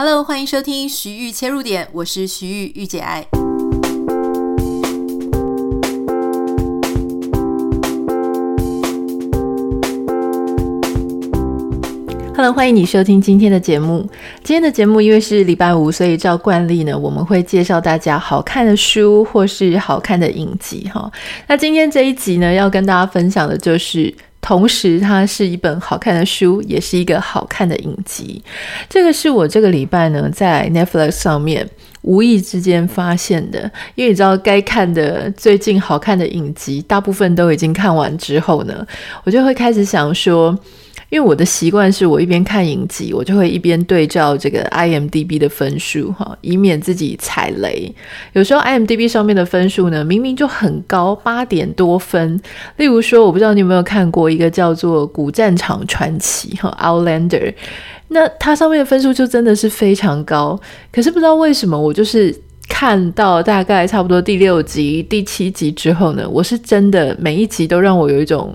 [0.00, 3.26] Hello，欢迎收听徐玉切入点，我是徐玉御姐爱。
[12.36, 14.08] Hello，欢迎你收听今天的节目。
[14.44, 21.10] 今天的节目因为是礼拜五，所以照惯例呢，我们会介绍大家好看的书或是好看的影集哈。
[21.48, 24.14] 那今天这一集呢，要跟大家分享的就是。
[24.48, 28.42] 同时，它是一本好看的书，也是一个好看的影集。
[28.88, 31.68] 这个是我这个礼拜呢在 Netflix 上面
[32.00, 33.70] 无意之间发现的。
[33.94, 38.86] 因为你知道，该看的最近好看的影集，大部分都已经看完之后呢，
[39.24, 40.58] 我就会开始想说。
[41.10, 47.90] 因为我的习惯是我一边看影集，我就会一边对照这个 IMDB 的分数，哈，以免自己踩雷。
[48.34, 52.38] 有时候 IMDB 上面的分数呢，明明就很高，八点多分。
[52.76, 57.28] 例如说，我不知道你有没有看过一个叫做《古战场传奇》哈，《Outlander》，
[58.08, 60.60] 那它上面的分数就真的是非常高。
[60.92, 62.34] 可是不知道为什么，我就是
[62.68, 68.54] 看到大概差不多第六集、第七集之后呢，我是真的每一集都让我有一种。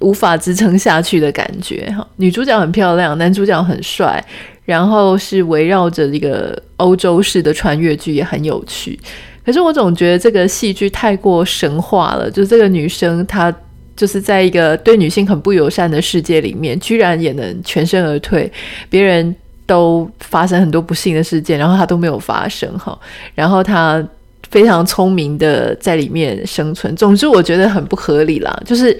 [0.00, 4.24] 无法支撑下去的感觉哈，女主角很漂亮，男主角很帅，
[4.64, 8.96] 然后是围绕着一个欧洲式的穿越剧，也很有趣。
[9.44, 13.52] 可是我总觉得这个戏剧太过神话了，就这个女生她
[13.96, 18.48] 就是在一个对女性很不友善的世界里面，居然也能全身而退，
[18.88, 19.34] 别人
[19.66, 22.96] 都发生很多不幸的事件，然后她都没有发生哈，
[23.34, 24.06] 然后她
[24.48, 26.94] 非常聪明的在里面生存。
[26.94, 28.96] 总之，我觉得很不合理啦，就是。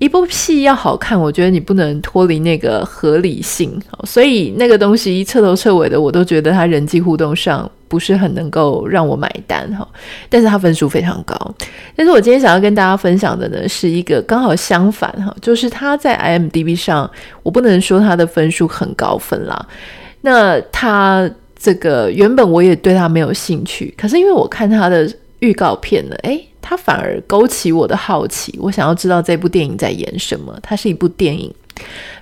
[0.00, 9.86] 一部戏要好看，我觉得你不能脱离那个合理性，所以那个东西彻头彻尾的，我都觉得他人际互动上不是很能够让我买单哈。
[10.30, 11.36] 但是他分数非常高，
[11.94, 17.08] 但是我今天想要跟大家分享的呢，是一个刚好相反哈，就是他在 IMDB 上，
[17.42, 19.66] 我不能说他的分数很高分啦。
[20.22, 25.06] 那他这个原本我也对他没有兴趣，可是因为我看他的
[25.40, 26.46] 预告片呢，诶。
[26.62, 30.56] 它反而勾起我的好奇，我想要知道这部电影在演什么。
[30.62, 31.52] 它是一部电影，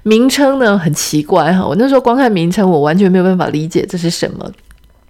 [0.03, 4.51] 名称呢很奇怪哈，我那时候光看名称，我完全没有办法理解这是什么。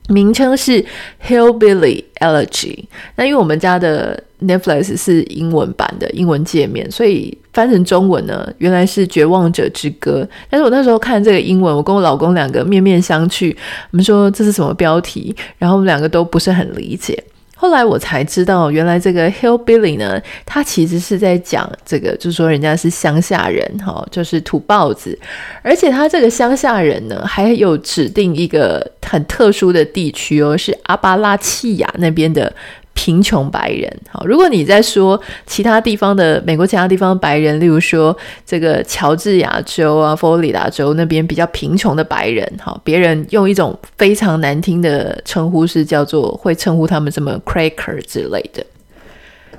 [0.09, 0.83] 名称是
[1.27, 2.75] 《Hillbilly Elegy》。
[3.17, 10.27] 那因为我们家的 Netflix 是英文版的英文界面，所以翻成中文呢，原来是《绝望者之歌》。
[10.49, 13.55] 但是我那时候看这个英文，我跟我老公两个面面相觑，
[13.91, 15.37] 我们说这是什么标题？
[15.59, 17.23] 然后我们两个都不是很理解。
[17.61, 25.19] 后来我才知道，原来这个 hillbilly 呢，他其实是在讲这个，就是说人家是乡下人，哈，就是土豹子，
[25.61, 32.55] 而且他这个乡下人呢，还有指定一个很特殊的地区哦，是阿巴拉契亚那边的。
[33.01, 38.15] 贫穷白人，好，如果你在说其他地方的美国其他地方的白人，例如说
[38.45, 48.67] 这个乔治亚州啊、佛罗里达州那边比较贫穷的白人，好，别人用一种非常难听的称呼是叫做会称呼他们什么 cracker 之类的。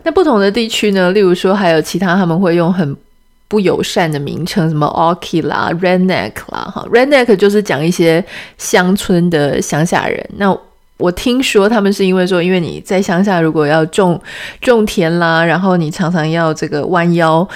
[0.04, 2.94] 那不同的地区呢，例如说还有其他他们会用很
[3.48, 8.22] 不友善的名称，什么 o k i 啦、Redneck 啦，哈，Redneck 就是讲一些
[8.58, 10.60] 乡村的乡下人，那。
[11.00, 14.22] 我听说他们是因为说，因为你在乡下如果要种
[14.60, 17.48] 种田啦，然后你常常要这个弯腰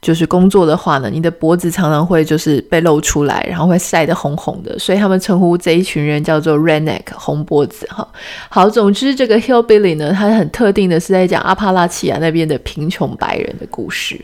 [0.00, 8.06] 就是工作的话呢，你的脖子常常会就是被露出来，然后会晒得红红的，所以他们称呼这一群人叫做 redneck 红脖子哈。
[8.48, 14.20] 好，总之这个 hillbilly 呢，它很特定的是在讲阿帕拉契亚那边的贫穷白人的故事。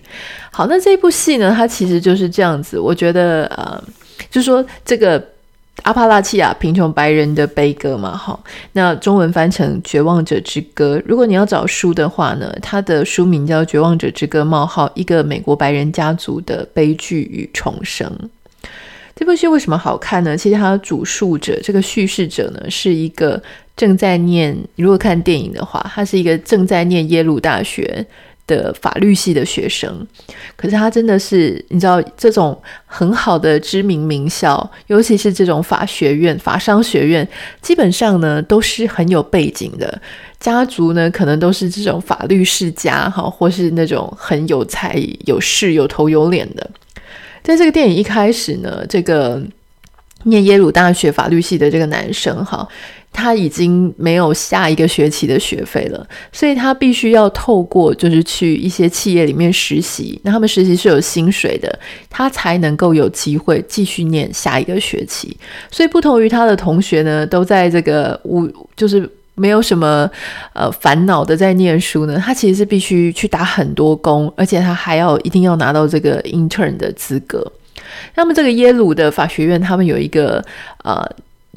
[0.53, 3.83] 好，那这部戏呢，它其实就是这样子，我觉得呃，
[4.31, 5.21] 就说这个。
[5.85, 8.39] 阿帕拉契亚贫穷白人的悲歌嘛，哈，
[8.73, 10.99] 那中文翻成《绝望者之歌》。
[11.07, 18.11] 如果你要找书的话呢，它的书名叫《绝望者之歌：冒号一个美国白人家族的悲剧与重生》。
[19.15, 20.37] 这部戏为什么好看呢？
[20.37, 23.43] 其实它的主述者，这个叙事者呢，是一个
[23.77, 28.05] 正在念，如果看电影的话，他是一个正在念耶鲁大学。
[28.49, 30.05] 的法律系的学生，
[30.57, 37.29] 可是他真的是你知道，这种很好的知名名校，尤其是这种法学院、法商学院，
[37.63, 40.01] 基本上呢都是很有背景的
[40.41, 46.69] 家族呢，可能都是这种法律世家哈，或是那种很有才、有势、有头有脸的。
[47.43, 49.41] 在这个电影一开始呢，这个
[50.25, 52.67] 念耶鲁大学法律系的这个男生哈。
[53.19, 61.79] 他已经没有下一个学期的学费了，所以他必须要透过就是去一些企业里面实习，那他们实习是有薪水的，
[62.09, 65.37] 他才能够有机会继续念下一个学期。
[65.69, 70.09] 所以不同于他的同学呢，都在这个无就是没有什么
[70.53, 77.45] 呃烦恼的在念书呢，他其实是必须去打很多工，而且他还要一定要拿到这个 intern 的资格。
[78.15, 80.45] 那么这个耶鲁的法学院，他们有一个
[80.85, 81.05] 呃。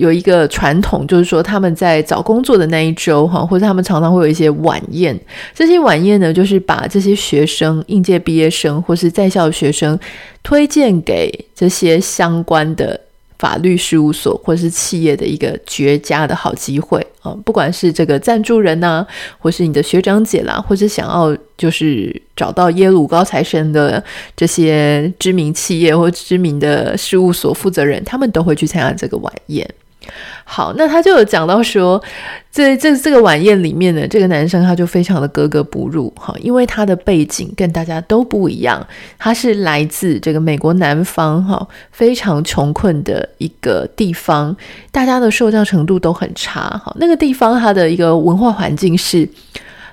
[0.02, 5.18] 有一个传统，就是说他们在找工作的那一周哈，或者他们常常会有一些晚宴。
[5.54, 9.98] 这些晚宴呢，就是把这些学生、应届毕业生或是在校学生
[10.42, 13.00] 推荐给这些相关的
[13.38, 17.38] 法律事务所或是企业的一个绝佳的好机会啊！
[17.46, 19.06] 不管是这个赞助人呐、
[19.38, 24.04] 或是你的学长姐啦，或是想要就是找到耶鲁高材生的
[24.36, 29.68] 这些知名企业或知名的事务所负责人，他们都会去参加这个晚宴。
[30.44, 32.02] 好，那他就有讲到说，
[32.50, 38.86] 在这这个晚宴里面呢，这个男生他就非常的格格不入哈，因为他的背景跟大家都不一样，
[39.20, 44.56] 他是来自这个美国南方哈，非常穷困的一个地方，
[44.92, 46.92] 大家的受教程度都很差哈。
[47.00, 49.30] 那个地方它的一个文化环境是，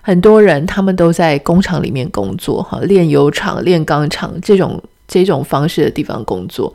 [0.01, 6.73] 很多人他们都在工厂里面工作哈，炼油厂、炼钢厂这种这种方式的地方工作，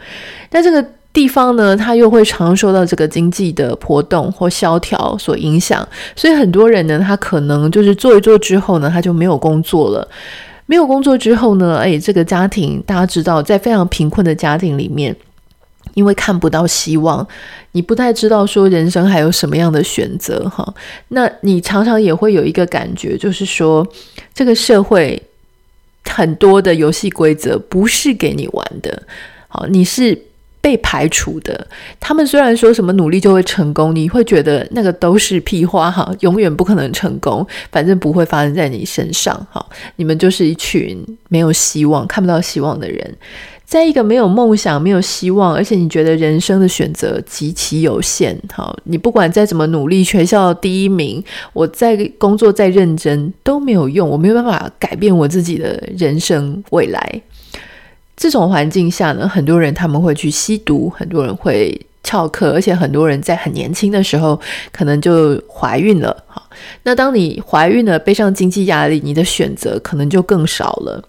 [0.49, 0.85] 但这个。
[1.13, 10.07] 地方呢，它又会常受到这个经济的波动或萧条所影响，所以很多人呢，他可能就是做一做之后呢，他就没有工作了。
[10.65, 15.15] 没有工作之后呢，哎，这个家庭大家知道，在非常贫困的家庭里面，
[15.93, 17.27] 因为看不到希望，
[17.73, 20.73] 你不太知道说人生还有什么样的选择哈。
[21.09, 23.87] 那你常常也会有一个感觉，就是说
[24.33, 25.21] 这个社会
[26.05, 29.03] 很多的游戏规则不是给你玩的，
[29.47, 30.19] 好，你是。
[30.63, 31.67] 被排除的，
[31.99, 39.63] 他们虽然说什么努力就会成功，你会觉得那个都是屁话哈，永远不可能成功，反正不会发生在你身上哈。
[39.97, 43.13] 你们就是一群没有希望、看不到希望的人，
[43.65, 48.73] 在一个没有梦想、没有希望，而且你觉得人生的选择极其有限哈。
[48.85, 51.21] 你不管再怎么努力，学校第一名，
[51.51, 57.21] 我在工作再认真都没有用，我没有办法改变我自己的人生未来。
[58.15, 64.39] 这种环境下呢，很多人他们会去吸毒，很多人会翘课，而且很多人在很年轻的时候
[64.71, 66.15] 可能就怀孕了。
[66.27, 66.47] 好，
[66.83, 71.03] 那当你怀孕了，背上经济压力，你的选择可能就更少了。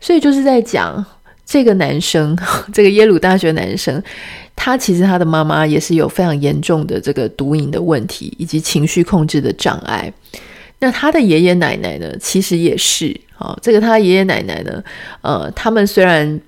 [0.00, 1.04] 所以就是在讲
[1.44, 2.36] 这个男生，
[2.72, 4.02] 这个耶鲁大学男生，
[4.56, 10.10] 他其实他的妈妈也是有非常严重的这个毒瘾的问题，以及情绪控制的障碍。
[10.78, 13.20] 那他的爷爷奶奶呢，其实也是。
[13.38, 14.82] 好，这个他爷爷奶奶呢，
[15.20, 16.40] 呃，他们虽然，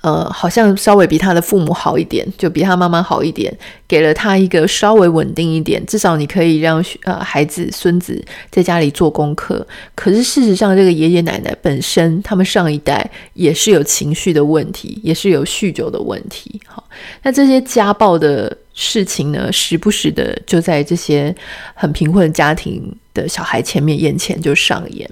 [0.00, 3.54] 呃，好像稍微比他的父母好一点，就比他妈妈好一点，
[3.86, 9.66] 给了他一个稍微稳定一点，至少你可以让呃孩子孙子在家里做功课。
[9.94, 16.58] 可是事实上，这个爷爷奶奶本身，他们上一代也是有情绪的问题，也是有酗酒的问题。
[16.66, 16.82] 好，
[17.22, 21.34] 那这些家暴的事情呢，时不时的就在这些
[21.74, 25.08] 很贫困家庭的小孩前面眼前就上演。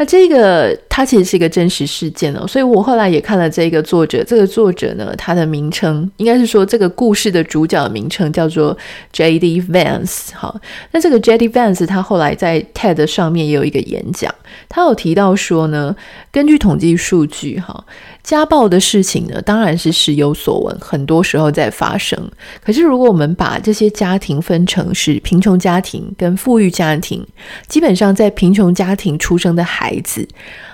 [0.00, 8.74] 那这个它其实是一个真实事件哦，所以我后来也看了这个作者，这个作者呢，他的名称应该是说这个故事的主角名称叫做
[9.12, 9.60] J.D.
[9.60, 10.30] Vance。
[10.32, 10.58] 好，
[10.92, 11.50] 那这个 J.D.
[11.50, 14.34] Vance 他后来在 TED 上面也有一个演讲，
[14.70, 15.94] 他有提到说呢，
[16.32, 17.84] 根据统计数据，哈。
[18.22, 22.30] 家暴的事情呢，当然是时有所闻，很多时候在发生。
[22.62, 27.26] 可是，如果我们把这些家庭分成是贫穷家庭跟富裕家庭，
[27.66, 30.26] 基本上在贫穷家庭出生的孩孩子，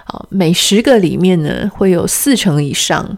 [0.05, 3.17] 啊，每十个里面呢，会有四成以上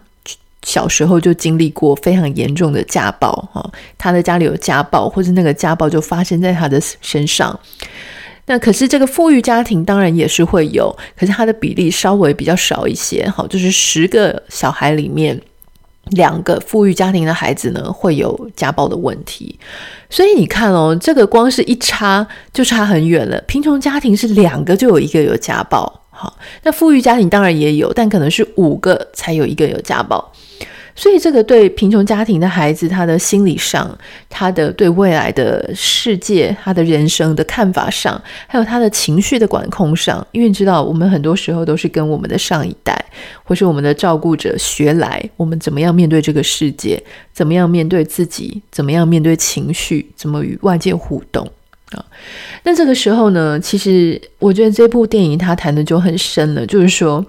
[0.63, 7.59] 小时候就经历过非常严重的家暴，哈，他的家里有家暴，或者那个家暴就发生在他的身上。
[8.45, 15.39] 那可是这个富裕家庭当然也是会有，可是它的比例稍微比较少一些，好，就是十个小孩里面
[16.11, 19.59] 两个富裕家庭的孩子呢会有家暴的问题，
[20.09, 23.39] 所以你看哦，这个光是一差就差很远了。
[23.41, 30.33] 贫穷家庭是两个就有一个有家暴，好，那富裕家庭当然也有，但可能是五个才有一个有家暴。
[30.95, 33.97] 所以，这个对贫穷家庭的孩子，他的心理上，
[34.27, 42.93] 他的对未来的世界，他的人生的看法上，还有他的情绪的管控上，因为你知道，我们很多时候都是跟我们的上一代，
[43.45, 51.49] 或是我们的照顾者学来，我们怎么样面对这个世界，怎么样面对自己，怎么样面对情绪，怎么与外界互动
[51.91, 52.05] 啊？
[52.63, 57.25] 那这个时候呢，其实我觉得这部电影他谈的就很深了，就是说，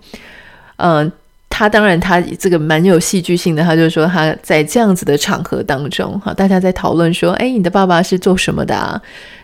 [0.76, 1.12] 嗯、呃。
[1.52, 3.62] 他当然，他这个蛮有戏剧性的。
[3.62, 8.98] 他就是说他在这样子的场合当中，哈，大家在讨论说，哎，你的爸爸是做什么的啊？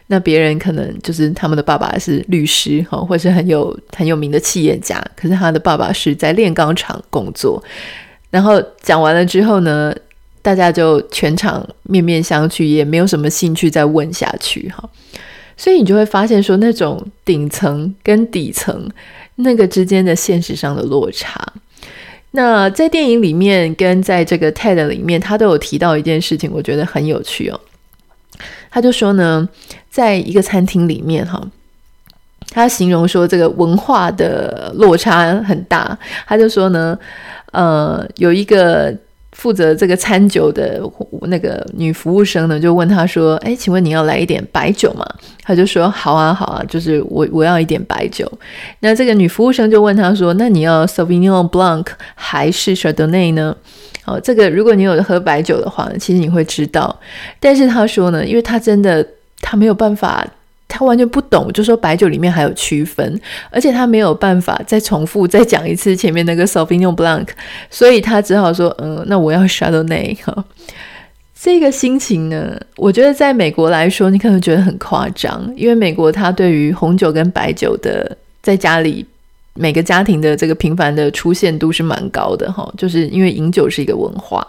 [0.07, 5.05] 那别人可能就是他们的爸爸是律师，哈，或是很有很有名的企业家。
[5.15, 7.63] 可是他的爸爸是在炼钢厂工作。
[8.31, 9.93] 然后讲完了之后呢，
[10.47, 14.89] 大家就全场面面相觑，也没有什么兴趣再问下去，哈。
[15.57, 18.89] 所以你就会发现说，那种顶层跟底层
[19.35, 21.45] 那个之间的现实上的落差。
[22.31, 27.61] 那在电影里面跟在这个 TED 里面，他都有提到一件事情，我觉得很有趣哦。
[28.71, 29.49] 他就说呢，
[29.91, 31.45] 在一个餐厅里面哈，
[32.51, 35.99] 他形容说这个文化的落差很大。
[36.25, 36.97] 他就说呢，
[37.51, 38.97] 呃，有一个。
[39.37, 40.81] 负责这个餐酒的
[41.29, 45.05] 那个女服务生呢，就问他说：“哎，请问你要来一点白酒吗？”
[45.45, 48.27] 他就说：“好啊，好啊，就是我我要一点白酒。”
[48.81, 53.55] 那这个女服务生就问他说：“那你要 Sauvignon Blanc 还是 Chardonnay 呢？”
[54.07, 56.99] 哦，这个如果你有喝白酒的话，其实你会知道。
[57.39, 59.07] 但是他说呢，因为他真的
[59.43, 60.27] 他没有办法。
[60.69, 63.21] 他完全不懂，就说白酒里面还有区分，
[63.51, 67.29] 而且他没有办法再重复再讲一次前面那个 Sauvignon Blanc，
[67.71, 70.45] 所以他只好说，嗯，那我要 Chardonnay 哈。
[71.39, 79.07] 这个心情呢，我觉得在美国来说，你可能觉得很夸张，因为美国他对于红酒跟白酒的在家里。
[79.57, 84.47] 每个家庭的这个频繁的出现度是蛮高的哈，就是因为饮酒是一个文化。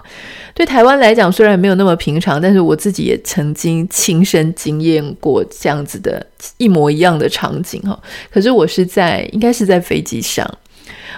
[0.54, 6.26] 对台湾来讲，虽然没有那么平常，但是我自己也曾经亲身经验过这样子的
[6.58, 8.00] 一模一样的场景哈。
[8.32, 10.50] 可是我是在应该是在飞机上，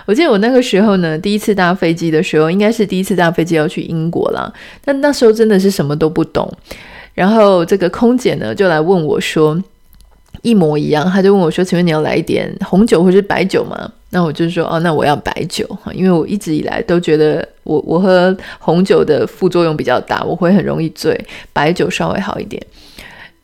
[0.06, 4.52] 我记得我那个时候呢，第一次搭飞机的时候，应该是第一次搭飞机要去英国啦。
[4.84, 6.52] 但那时候真的是什么都不懂，
[7.14, 9.62] 然后这个空姐呢就来问我说。
[10.42, 21.20] 一模一样，他就问我说：“请问你要来一点红酒或是白酒吗？”那我就说：“哦，那我要白酒哈，因为我一直以来都觉得我我喝红酒的副作用比较大，我会很容易醉，
[21.54, 22.62] 白酒稍微好一点。”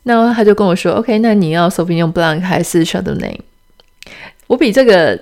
[0.04, 3.38] 那他就跟我说：“OK，那你要 Sauvignon Blanc 还是 Chardonnay？”
[4.48, 5.20] 我比这个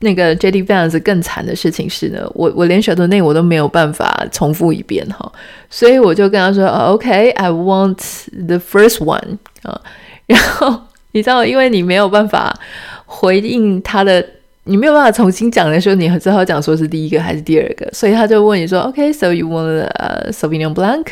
[0.00, 5.30] 那个 JD Vance 更惨的事情是呢，我我连 Chardonnay 我都没有办法重复一遍哈，
[5.68, 7.98] 所以我就跟他说：“OK，I want
[8.46, 9.80] the first one 啊。
[10.26, 10.82] ”然后。
[11.12, 12.54] 你知道，因为你没有办法
[13.06, 14.24] 回应他的，
[14.64, 21.06] 你没有办法重新讲的时候，你只好讲说是第一个还是第二个，所以他就问你说：“OK，so you want a Sauvignon Blanc？”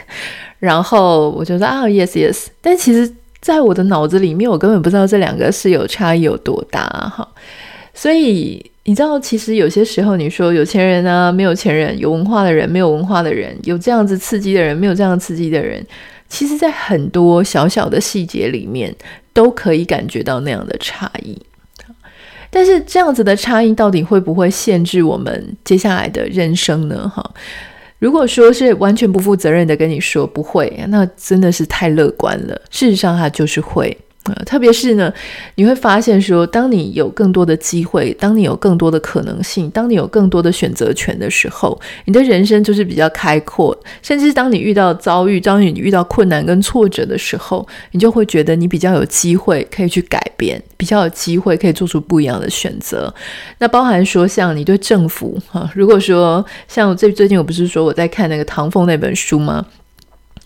[0.60, 6.82] 然后我就说：“啊，yes，yes。”但其实，在我的脑子里面，我根本不知道这两个是有差异有多大
[7.16, 7.26] 哈。
[7.94, 15.84] 所以你知道，其实有些时候你说有钱人啊，没有钱人，有文化的人，没有文化的人，有这样子刺激的人，没有这样刺激的人，
[16.28, 18.94] 其实，在很多小小的细节里面。
[19.38, 21.40] 都可以感觉到那样的差异，
[22.50, 27.08] 但是这样子的差异到底会不会限制我们接下来的人生呢？
[27.08, 27.24] 哈，
[28.00, 32.60] 如果说是完全不负责任的跟你说不会，那真的是太乐观了。
[32.68, 33.96] 事实上，它就是会。
[34.44, 35.12] 特别是呢，
[35.56, 43.76] 你会发现说，当你有更多的机会，当你有更多的可能性，当你有更多的选择权的时候，你的人生就是比较开阔。
[44.02, 53.12] 甚至当你遇到遭遇，当你遇到困难跟挫折的时候，你就会觉得你比较有机会可以去改变，比较有机会可以做出不一样的选择。
[53.58, 59.64] 那包含说，像你对政府哈，如果说像最最近我不是说我在看那个唐凤那本书吗？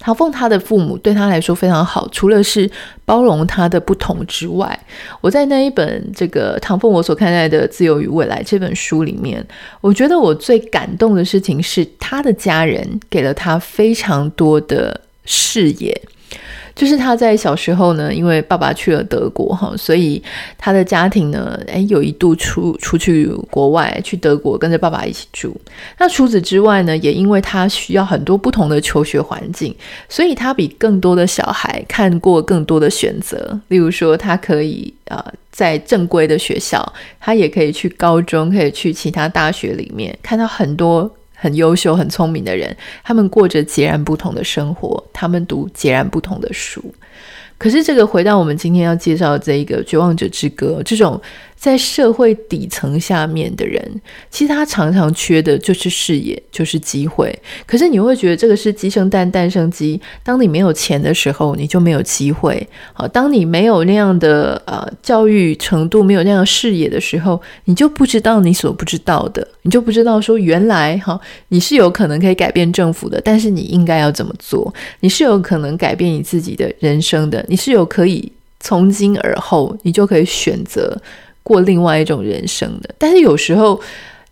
[0.03, 2.69] 唐凤他的父母对他来说非常好，除了是
[3.05, 4.77] 包容他的不同之外，
[5.21, 9.47] 我在那一本这个唐凤我所看待的自由与未来这本书里面，
[9.81, 16.03] 我觉得我最感动的事情是他的家人给了他非常多的视野。
[16.75, 20.23] 就是他在小时候呢，因为爸爸去了德国哈，所以
[20.57, 25.55] 他的家庭呢，诶，有一度出出去国外，去德国跟着爸爸一起住。
[25.99, 29.75] 那除此之外呢，也因为他需要很多不同的求学环境，
[30.09, 33.61] 所以他比更多的小孩看过更多的选择。
[33.69, 41.11] 例如说，他可以啊、在正规的学校，他也可以去高中，可以去其他大学里面看到很多。
[41.43, 46.81] 很优秀、很聪明的人，他们过着截然不同的生活，他们读截然不同的书。
[47.59, 51.21] 可是，这个回到我们今天要介绍的这一个《绝望者之歌》，这种。
[51.63, 53.81] 在社会底层下面的人，
[54.29, 57.33] 其实他常常缺的就是视野，就是机会。
[57.65, 60.01] 可是你会觉得这个是鸡生蛋，蛋生鸡。
[60.25, 62.69] 当你没有钱的时候，你就没有机会。
[62.93, 74.75] 好，当你没有那样的呃教育程度，没有那样视野的时候，你就不知道你所不知道的，你就不知道说原来哈你是有可能可以改变政府的，但是你应该要怎么做？
[74.99, 81.01] 你是有可能改变你自己的人生的，你是有可以从今而后你就可以选择。
[81.43, 83.81] 过另外一种人生的，但是有时候，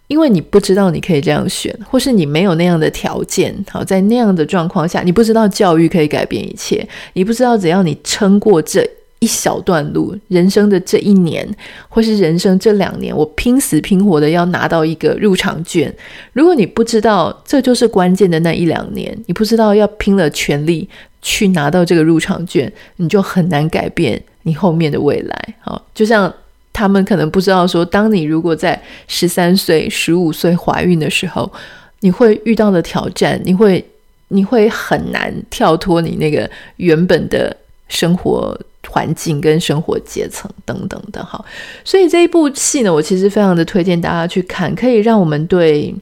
[0.07, 8.89] 因为你不知道你可以这样选，或是你没有那样的条件，好，在那样的状况下，你不知道教育可以改变一切，你不知道只要你撑过这
[9.19, 11.49] 一小段路，人生的这一年，
[11.89, 15.93] 或是人生这两年，我拼死拼活的要拿到一个入场券。
[16.33, 20.89] 如果你不知道这就是关键的那一两年，你不知道要拼了全力
[21.23, 25.55] 去拿到这个入场券，你就很难改变你后面的未来。
[25.61, 26.33] 好，就像。
[26.81, 31.53] 他们可能不知道说，当你如果在十三岁、十五岁怀孕的时候，
[32.01, 33.85] 你会遇到的挑战，你会
[34.29, 37.55] 你会很难跳脱你那个原本的
[37.89, 38.59] 生活
[38.89, 41.45] 环境跟生活阶层等等的哈。
[41.85, 45.95] 所以这一部戏呢，我其实非常的推荐大家去看，可以让我们对。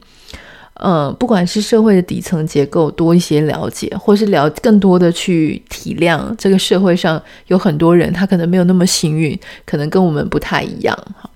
[0.81, 10.97] 嗯，不管是社会的底层结构多一些了解，或是了更多的去体谅这个社会上有很多人，他可能没有那么幸运，可能跟我们不太一样。
[11.21, 11.29] 哈，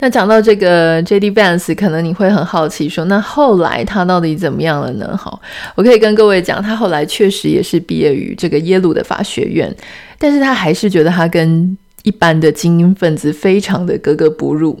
[0.00, 1.30] 那讲到这个 J.D.
[1.30, 5.16] Vance，可能你会很好奇说，那后来他到底怎么样了呢？
[5.16, 5.40] 好，
[5.74, 9.74] 我可以跟各位讲，他后来确实也是毕业于这个耶鲁的法学院，
[10.18, 14.78] 但是他还是觉得他跟一般的精英分子非常的格格不入。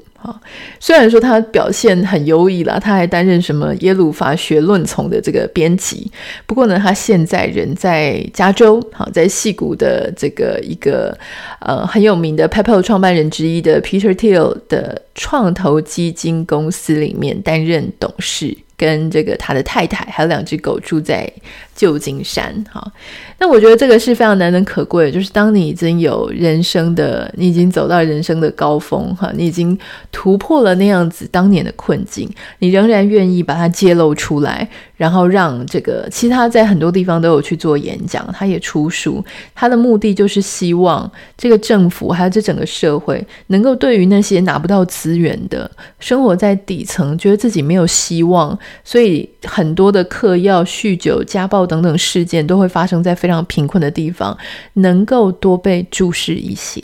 [0.80, 6.10] 虽然说他表现很优异啦，他还担任什么耶鲁法学论丛的这个编辑。
[6.46, 11.16] 不过呢，他现在人在加州，好，在西谷的这个一个
[11.60, 21.28] 呃很有名的 PayPal 创办人之一的 Peter Thiel 的创投基金公司里面担任董事，跟这个他的太太还有两只狗住在
[21.74, 22.64] 旧金山。
[22.70, 22.92] 哈，
[23.38, 29.76] 那我觉得这个是非常难能可贵的，就是当你已经有人生的，你已经走到人生的高峰，哈，你已经。
[30.12, 32.28] 突破了那样子当年的困境，
[32.60, 39.22] 你仍然愿意把它揭露出来，然后让这个其他在很多地方都有去做演讲，他也出书，
[39.54, 45.70] 他的目的就是希望这个政府还有这整个社会能够对于那些拿不到资资源的、
[46.00, 54.36] 生活在底层、觉得自己没有希望，所以很多的嗑药、酗酒、家暴等等事件都会发生在非常贫困的地方，
[54.74, 56.82] 能够多被注视一些。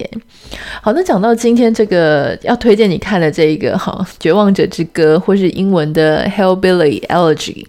[0.83, 3.23] 好，那讲到今天这个要推荐你看。
[3.23, 7.65] 的这一个哈，《绝望者之歌》或是英文的《Hellbilly Elegy》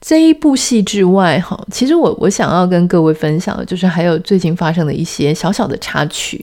[0.00, 6.42] 这一部戏之外，哈，其实我我想要跟各位分享的，就是还有最近发生的一些小小的插曲。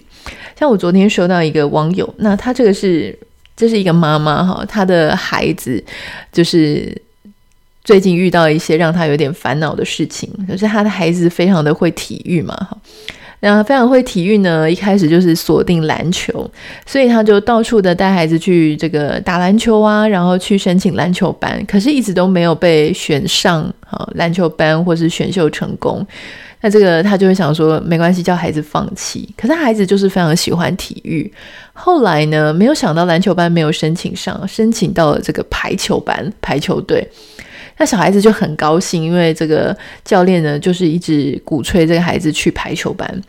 [0.58, 3.18] 像我昨天收到一个网友，那他这个是
[3.56, 5.84] 这是一个妈妈哈，她的孩子
[6.32, 6.96] 就是
[7.84, 12.78] 最近遇到一些让他有点烦恼的事情，就是他的孩子非常的会体育嘛，哈。
[13.42, 16.50] 那非常会体育呢，一开始就是锁定篮球，
[16.86, 26.04] 所以他就到处的带孩子去这个打篮球啊，然后去申请篮球班，可是一直都没有被选上啊篮球班或是选秀成功。
[26.66, 29.32] 那这个他就会想说，没关系，叫孩子放弃。
[29.38, 31.32] 可是孩子就是非常喜欢体育，
[31.74, 37.08] 后来呢，没有想到篮球班没有申请上，申请到了这个排球班，排球队。
[37.78, 43.22] 那小孩子就很高兴，因为这个教练呢，就是一直鼓吹这个孩子去排球班。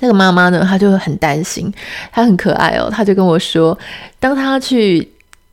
[0.00, 1.70] 那个妈妈呢，她就很担心，
[2.10, 3.78] 她很可爱哦，她就跟我说，
[4.18, 5.06] 当她去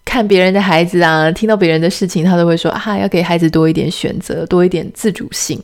[0.10, 5.62] 看别人的孩子啊，听到别人的事情，他都会说啊，要给孩子多一点选择，多一点自主性。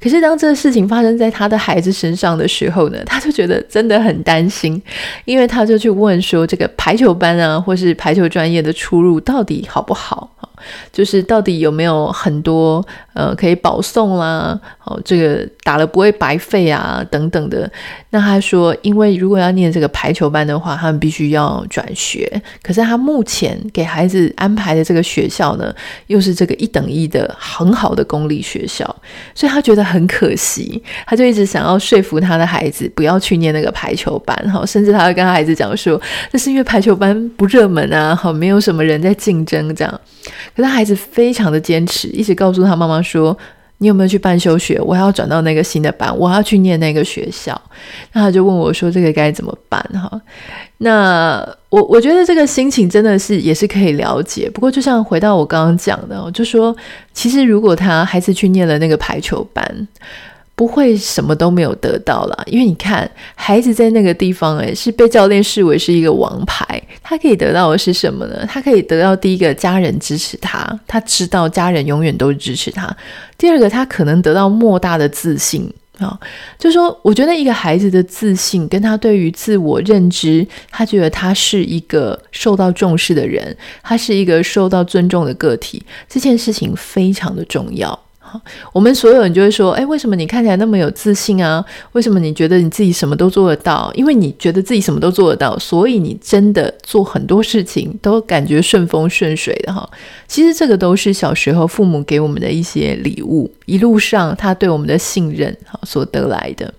[0.00, 4.82] 可是当这个事情发生在他的孩子身上的时候呢，他就觉得真的很担心，
[5.24, 10.28] 因为他就去问说，这个排球班啊，或是排球专业的出入到底好不好？
[10.92, 14.58] 就是到底有没有很多呃可以保送啦？
[14.84, 17.70] 哦，这个打了不会白费啊，等等的。
[18.10, 22.30] 那他说，因为如果要念这个排球班的话，他们必须要转学。
[22.62, 25.74] 可是他目前给孩子安排的这个学校呢，
[26.08, 28.84] 又是这个一等一的很好的公立学校，
[29.34, 30.82] 所以他觉得很可惜。
[31.06, 35.98] 他就一直想要说服他的孩子不要去念那个排球班，哈，甚至他会跟他孩子讲说，
[36.32, 40.00] 那是因为排球班不热门啊，好，没有什么人在竞争这样。
[40.54, 43.36] 可是孩子非常的坚持，一直告诉他妈妈说
[43.78, 44.80] ：“你有没有去办休学？
[44.80, 47.60] 我还要转到那个新的班，我还要去念那个学校。”
[48.14, 50.20] 那他就问我说：“这个该怎么办？”哈，
[50.78, 54.48] 那我我觉得这个心情真的是也是可以了解。
[54.50, 56.74] 不过就像回到我刚刚讲的，我就说，
[57.12, 59.88] 其实如果他孩子去念了那个排球班，
[60.56, 66.64] 不会什么都没有得到啦，因为你看，孩子在那个地方，诶，是被教练视为是一个王牌，
[67.02, 68.46] 他可以得到的是什么呢？
[68.48, 72.96] 他可以得到第一个家人支持他，他知道家人永远都支持他。
[73.36, 76.16] 第二个，他可能得到莫大的自信啊，
[76.56, 88.03] 就说我觉得一个孩子的自信，跟他对于自我认知，他觉得他是一个受到重视的人，他是一个受到尊重的个体，这件事情非常的重要。
[88.72, 91.64] 我们所有人就会说：“诶，为什么你看起来那么有自信啊？
[91.92, 93.90] 为什么你觉得你自己什么都做得到？
[93.94, 99.88] 因为你觉得自己什么都做得到，所以你真的做很多事情都感觉顺风顺水的哈。
[100.26, 106.72] 其实这个都是小时候父母给我们的一些礼物，一路上他对我们的信任哈所得来的。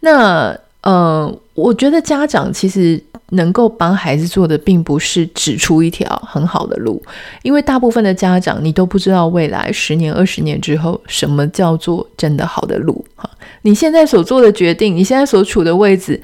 [0.00, 0.56] 那、
[0.90, 6.98] 呃，我觉得家长其实。”能够帮孩子做的，并不是指出一条很好的路，
[7.42, 13.04] 因为大部分的家长，你都不知道未来十年、二十年之后，什么叫做真的好的路。
[13.16, 13.28] 哈，
[13.60, 16.18] 你现在所做的决定，你现在所处的位置，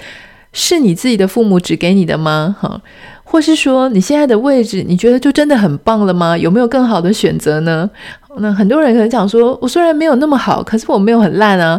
[0.55, 2.57] 是你自己的父母指给你的吗？
[2.59, 2.81] 哈，
[3.23, 6.39] 或是说你现在的位置，你觉得就真的很棒了吗？
[6.39, 7.91] 有没有更好的选择呢？
[8.39, 11.79] 那很多人可能讲说，我虽然没有那么好，可是我没有很烂啊。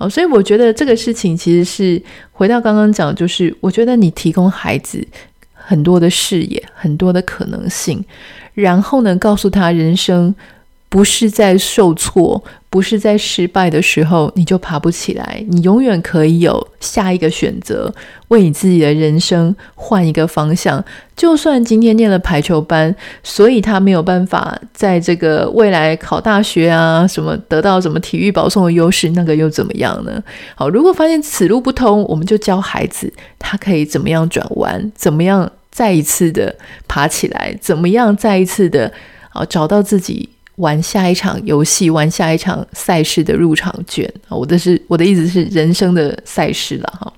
[0.00, 5.06] 哦，所以我觉得这个事情其实是回到刚刚讲，就是我觉得你提供孩子
[5.52, 8.02] 很多的视野，很多的可能性，
[8.54, 10.34] 然后呢，告诉他人生。
[10.90, 15.42] 不是在受挫，不是在失败的时候你就爬不起来。
[15.48, 17.94] 你永远可以有下一个选择，
[18.26, 20.84] 为你自己的人生换一个方向。
[21.16, 30.20] 就算今天念了排球班，所以他没有办法在这个未来考大学啊什么得到什么体育保送的优势，那个又怎么样呢？
[30.56, 36.52] 好，如果发现此路不通，我们就教孩子他可以怎么样转弯，怎么样再一次的
[36.88, 38.92] 爬起来，怎么样再一次的
[39.28, 40.28] 啊找到自己。
[40.60, 44.08] 玩下一场游戏，玩下一场赛事的入场券。
[44.28, 47.12] 我的是我的意思是人生的赛事了哈。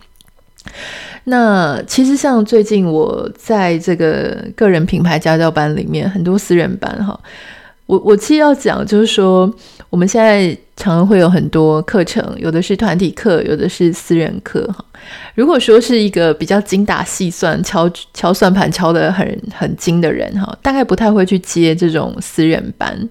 [1.25, 7.19] 那其实像最近我在这个个人品牌家教班里面，很多私人班哈。
[7.87, 9.53] 我我其实要讲就是说，
[9.91, 14.85] 我们现在常常会有很多课程，有的是团体课，有的是私人课哈。
[15.37, 23.09] 如果说是一个比较精打细算、敲敲算盘敲得很很精的人哈，大概不太会去接这种私人班。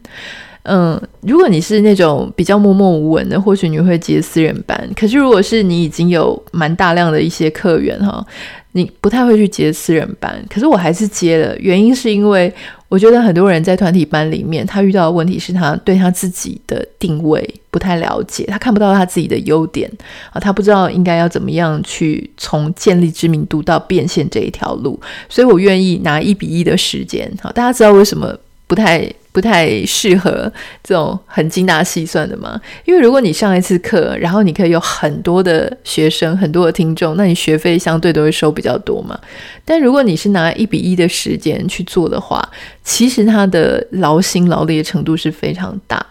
[0.63, 4.89] 嗯，如果你是那种比较默默无闻的，或许你会接私人班。
[4.95, 8.25] 可是如果是你已经有蛮大量的一些客源哈，
[8.73, 10.43] 你不太会去接私人班。
[10.49, 12.53] 可是我还是接了，原因是因为。
[12.91, 19.89] 我觉得很多人在团体班里面，他遇到的问题是他对他自己的定位不太了解，他看不到他自己的优点
[20.33, 27.31] 啊，他不知道应该要怎么样去从建立知名度到变现这一条路，所以我愿意拿一比一的时间。
[27.41, 29.09] 好，大家知道为什么不太？
[29.31, 30.51] 不太适合
[30.83, 32.59] 这种很精打细算的嘛？
[32.83, 39.17] 因为如果你上一次课，然后你可以有很多的学生、很多的听众，那你学费相对都会收比较多嘛。
[39.63, 42.45] 但如果你是拿一比一的时间去做的话，
[42.83, 46.05] 其实它的劳心劳力的程度是非常大。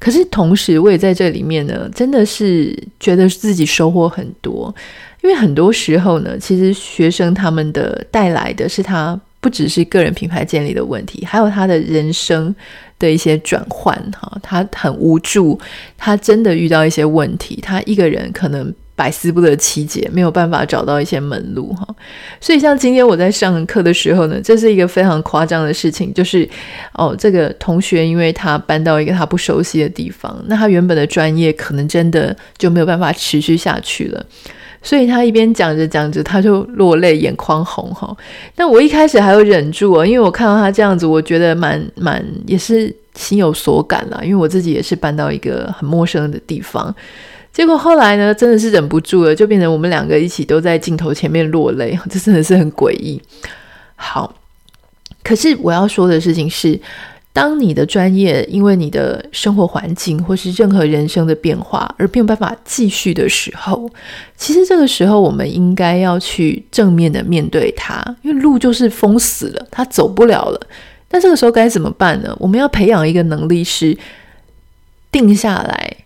[0.00, 4.74] 可是同时，我也在这里面呢，真的是觉得自己收获很多，
[5.22, 9.20] 因为很多时候呢，其实学生他们的带来的是他。
[9.40, 12.54] 不只是个人品牌建立的问题，还有他的人生
[12.98, 15.58] 的一些转换哈，他很无助，
[15.96, 21.86] 他真的遇到一些问题，他一个人可能百思不得其解，没有办法找到一些门路哈。
[22.40, 26.48] 所以像今天我在上课的时候呢，这是一个非常夸张的事情，就是
[26.94, 34.26] 哦，这个同学因为他搬到一个他不熟悉的地方，那他原本的专业可能真的就没有办法持续下去了。
[34.82, 38.16] 所以他一边讲着讲着，他就落泪，眼眶红哈。
[38.54, 44.20] 但我一开始还有忍住哦，因为我看到他这样子，我觉得蛮蛮也是心有所感啦。
[44.22, 46.94] 因为我自己也是搬到一个很陌生的地方，
[47.52, 53.20] 结果后来呢，真的是忍不住了，就变成我们两个一起都在镜头前面落泪， 这真的是很诡异。
[53.96, 54.32] 好，
[55.24, 56.80] 可是我要说的事情是。
[57.38, 63.88] 当你的专业因为你的生活环境或是任何人生的变化而没有办法继续的时候，
[64.36, 70.60] 其实这个时候我们应该要去正面的面对它，因为路就是封死了，它走不了了。
[71.10, 72.36] 那这个时候该怎么办呢？
[72.40, 73.96] 我们要培养一个能力，是
[75.12, 75.96] 定下来，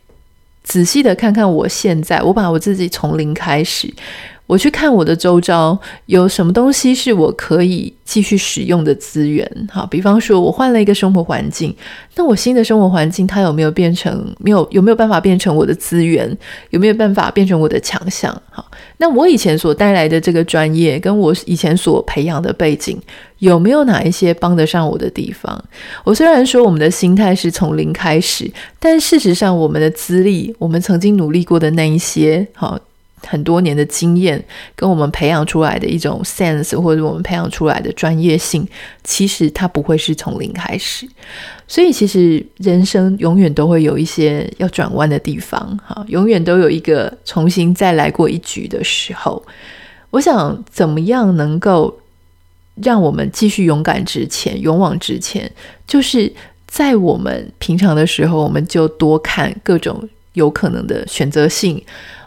[0.63, 3.91] 仔细的看看我现在，我把我自己从零开始。
[4.53, 11.75] 我去看我的周遭有什么东西是我可以继续使用的资源，好，比方说我换了一个生活环境，
[12.17, 16.37] 那我新的生活环境它有没有变成没有有没有办法变成我的资源，
[16.69, 18.31] 有没有办法变成我的强项？
[18.51, 23.01] 好，那我以前所带来的这个专业跟我以前所培养的背景
[23.39, 25.65] 有没有哪一些帮得上我的地方？
[26.05, 32.79] 我虽然说我们的心态是从零开始，但事实上我们的资历，我们曾经努力过的那一些，好。
[33.27, 34.43] 很多年的经验
[34.75, 38.67] 跟我们培养出来的一种 sense，或者我们培养出来的专业性，
[39.05, 41.09] 其实它不会是从零开始。
[41.67, 49.43] 所以，其实人生永远都会有一些要转弯的地方，哈，永远都有一个重新再来过一局的时候。
[50.11, 51.99] 我想，怎么样能够
[52.83, 55.51] 让我们继续勇敢直前、勇往直前，
[55.87, 56.31] 就是
[56.67, 61.83] 在我们平常的时候，我们就多看各种有可能的选择性。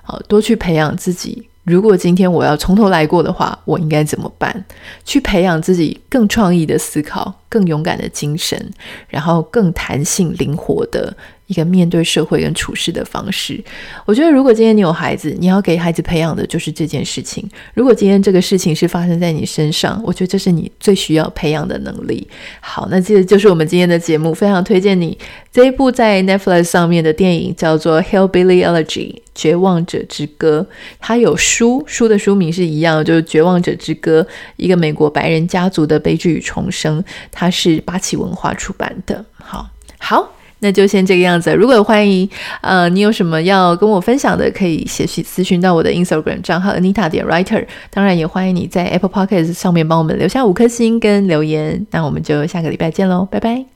[0.05, 1.47] 好，多去培养自己。
[1.63, 4.63] 如果今天我要从头来过的话，我应该怎么办？
[5.03, 8.71] 去培养自己更创意的思考，更勇敢的精神，
[9.07, 11.15] 然后更弹性灵活的。
[11.47, 13.63] 一个面对社会跟处事的方式，
[14.03, 17.47] 我觉得如果今天你有孩子，你要给孩子培养的就是这件事情。
[17.75, 22.27] 如果今天这个事情是发生在你身上，我觉得这是你最需要培养的能力。
[22.61, 25.15] 好，那这就是我们今天的节目，非常推荐你
[25.51, 30.65] 这一部在 Netflix 上面的电影，叫做《Hillbilly Elegy》绝望者之歌。
[30.99, 34.23] 它有书，书的书名是一样，就是《绝望者之歌》，
[34.55, 37.03] 一个美国白人家族的悲剧与重生。
[37.45, 39.23] 它是八旗文化出版的。
[39.37, 39.67] 好，
[39.99, 40.31] 好。
[40.59, 41.53] 那就先这个样子。
[41.53, 42.27] 如果欢迎，
[42.61, 47.67] 呃，你有什么要跟我分享的，可以写信咨询到我的 Instagram 账号 Anita 点 Writer。
[47.91, 51.85] 当然也欢迎你在 Apple p o c k e t 上面帮我们留下五颗星跟留言。
[51.91, 53.74] 那我们就下个礼拜见喽，拜拜。